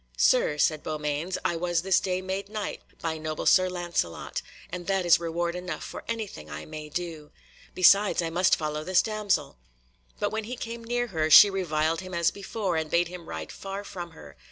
"Sir," 0.17 0.57
said 0.57 0.81
Beaumains, 0.81 1.37
"I 1.45 1.55
was 1.55 1.83
this 1.83 1.99
day 1.99 2.23
made 2.23 2.49
Knight 2.49 2.81
by 3.03 3.19
noble 3.19 3.45
Sir 3.45 3.69
Lancelot, 3.69 4.41
and 4.71 4.87
that 4.87 5.05
is 5.05 5.19
reward 5.19 5.55
enough 5.55 5.83
for 5.83 6.03
anything 6.07 6.49
I 6.49 6.65
may 6.65 6.89
do. 6.89 7.29
Besides, 7.75 8.19
I 8.19 8.31
must 8.31 8.55
follow 8.55 8.83
this 8.83 9.03
damsel." 9.03 9.57
But 10.19 10.31
when 10.31 10.45
he 10.45 10.55
came 10.55 10.83
near 10.83 11.09
her 11.13 11.29
she 11.29 11.51
reviled 11.51 12.01
him 12.01 12.15
as 12.15 12.31
before, 12.31 12.77
and 12.77 12.89
bade 12.89 13.09
him 13.09 13.29
ride 13.29 13.51
far 13.51 13.83
from 13.83 14.09
her. 14.13 14.37